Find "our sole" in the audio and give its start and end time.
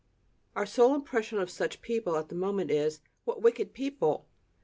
0.55-0.95